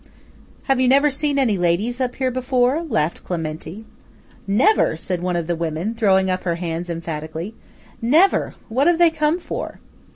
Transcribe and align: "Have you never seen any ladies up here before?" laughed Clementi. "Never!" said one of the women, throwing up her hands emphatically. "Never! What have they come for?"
"Have 0.63 0.79
you 0.81 0.87
never 0.87 1.11
seen 1.11 1.37
any 1.37 1.59
ladies 1.59 2.01
up 2.01 2.15
here 2.15 2.31
before?" 2.31 2.81
laughed 2.81 3.23
Clementi. 3.23 3.85
"Never!" 4.47 4.97
said 4.97 5.21
one 5.21 5.35
of 5.35 5.45
the 5.45 5.55
women, 5.55 5.93
throwing 5.93 6.27
up 6.27 6.41
her 6.43 6.55
hands 6.55 6.89
emphatically. 6.89 7.53
"Never! 8.01 8.55
What 8.67 8.87
have 8.87 8.97
they 8.97 9.11
come 9.11 9.39
for?" 9.39 9.79